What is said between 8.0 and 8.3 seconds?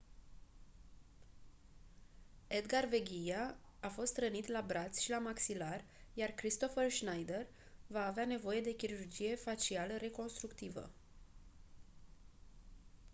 avea